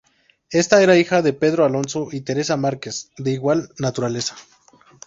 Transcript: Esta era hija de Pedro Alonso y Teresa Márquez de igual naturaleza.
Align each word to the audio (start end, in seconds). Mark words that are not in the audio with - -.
Esta 0.49 0.81
era 0.81 0.97
hija 0.97 1.21
de 1.21 1.31
Pedro 1.31 1.63
Alonso 1.63 2.07
y 2.11 2.21
Teresa 2.21 2.57
Márquez 2.57 3.11
de 3.19 3.33
igual 3.33 3.69
naturaleza. 3.77 4.35